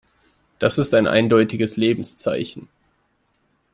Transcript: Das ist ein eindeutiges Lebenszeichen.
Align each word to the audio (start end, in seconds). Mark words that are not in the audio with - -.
Das 0.57 0.79
ist 0.79 0.95
ein 0.95 1.05
eindeutiges 1.05 1.77
Lebenszeichen. 1.77 2.67